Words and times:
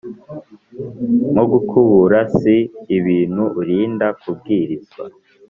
nko 1.31 1.43
gukubura 1.51 2.19
si 2.37 2.55
ibintu 2.97 3.43
urinda 3.59 4.07
kubwirizwa, 4.21 5.03